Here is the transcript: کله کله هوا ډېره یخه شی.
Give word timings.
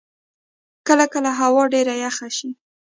کله 0.87 1.05
کله 1.13 1.29
هوا 1.39 1.63
ډېره 1.73 1.93
یخه 2.05 2.27
شی. 2.37 2.49